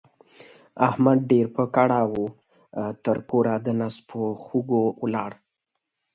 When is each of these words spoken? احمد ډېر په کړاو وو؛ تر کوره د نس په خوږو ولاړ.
احمد 0.87 1.19
ډېر 1.31 1.47
په 1.55 1.63
کړاو 1.75 2.07
وو؛ 2.13 2.27
تر 3.05 3.17
کوره 3.29 3.55
د 3.65 3.67
نس 3.79 3.95
په 4.09 4.19
خوږو 4.43 4.83
ولاړ. 5.03 5.31